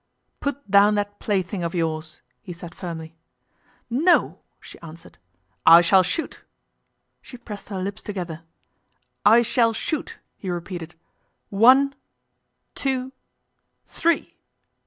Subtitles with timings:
[0.39, 3.15] 'Put down that plaything of yours,' he said firmly.
[3.87, 5.19] 'No,' she answered.
[5.67, 6.43] 'I shall shoot.'
[7.21, 8.41] She pressed her lips together.
[9.27, 10.95] 'I shall shoot,' he repeated.
[11.51, 11.93] 'One
[12.73, 13.11] two
[13.85, 14.33] three.